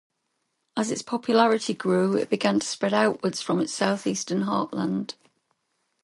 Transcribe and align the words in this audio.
As 0.75 0.89
its 0.89 1.03
popularity 1.03 1.75
grew, 1.75 2.15
it 2.17 2.31
began 2.31 2.59
to 2.59 2.65
spread 2.65 2.91
outwards 2.91 3.39
from 3.39 3.59
its 3.59 3.71
south-eastern 3.71 4.45
heartland. 4.45 5.13